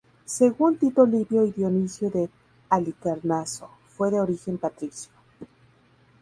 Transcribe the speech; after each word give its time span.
Según 0.25 0.77
Tito 0.77 1.05
Livio 1.05 1.45
y 1.45 1.51
Dionisio 1.51 2.09
de 2.09 2.27
Halicarnaso 2.71 3.69
fue 3.87 4.09
de 4.09 4.19
origen 4.19 4.57
patricio. 4.57 5.11